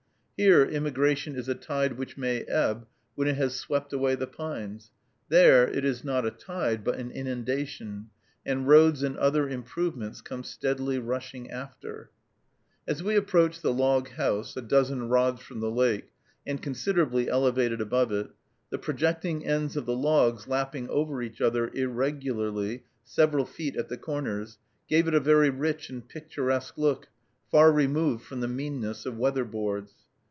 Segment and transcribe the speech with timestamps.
[0.43, 4.89] Here immigration is a tide which may ebb when it has swept away the pines;
[5.29, 8.09] there it is not a tide, but an inundation,
[8.43, 12.09] and roads and other improvements come steadily rushing after.
[12.87, 16.09] As we approached the log house, a dozen rods from the lake,
[16.43, 18.31] and considerably elevated above it,
[18.71, 23.97] the projecting ends of the logs lapping over each other irregularly several feet at the
[23.97, 24.57] corners
[24.89, 27.09] gave it a very rich and picturesque look,
[27.51, 29.93] far removed from the meanness of weather boards.